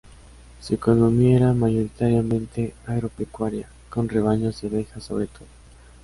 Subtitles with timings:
[0.61, 5.45] Su economía era mayoritariamente agropecuaria, con rebaños de ovejas sobre todo.